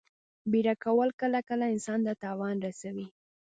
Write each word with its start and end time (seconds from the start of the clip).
بیړه 0.51 0.73
کول 0.83 1.09
کله 1.21 1.39
کله 1.49 1.65
انسان 1.73 1.99
ته 2.07 2.13
تاوان 2.23 2.55
رسوي. 2.65 3.07